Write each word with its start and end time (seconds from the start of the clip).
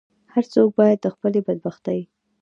هر 0.33 0.43
څوک 0.53 0.67
باید 0.79 0.99
د 1.01 1.07
خپلې 1.15 1.39
بدبختۍ. 1.47 2.01